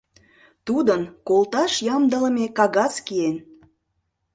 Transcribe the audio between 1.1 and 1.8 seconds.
колташ